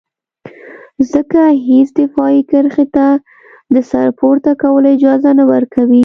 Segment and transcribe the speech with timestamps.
[1.11, 3.07] ځکه هېڅ دفاعي کرښې ته
[3.73, 5.99] د سر پورته کولو اجازه نه ورکوي.